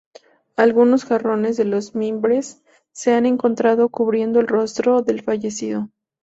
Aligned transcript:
Algunos 0.57 1.05
jarrones 1.05 1.57
de 1.57 1.65
los 1.65 1.93
Mimbres 1.93 2.63
se 2.91 3.13
han 3.13 3.27
encontrado 3.27 3.87
cubriendo 3.89 4.39
el 4.39 4.47
rostro 4.47 5.03
del 5.03 5.21
fallecido. 5.21 5.91